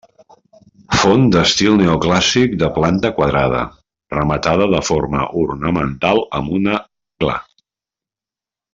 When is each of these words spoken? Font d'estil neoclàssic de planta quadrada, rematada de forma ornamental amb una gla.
Font 1.01 1.27
d'estil 1.35 1.75
neoclàssic 1.81 2.55
de 2.63 2.71
planta 2.79 3.13
quadrada, 3.19 3.61
rematada 4.17 4.69
de 4.75 4.83
forma 4.91 5.29
ornamental 5.45 6.27
amb 6.41 6.61
una 6.61 6.83
gla. 7.25 7.41